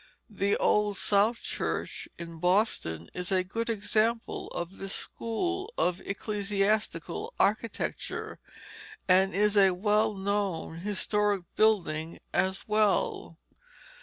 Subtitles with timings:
[0.31, 7.35] The Old South Church of Boston is a good example of this school of ecclesiastical
[7.39, 8.39] architecture,
[9.07, 13.37] and is a well known historic building as well.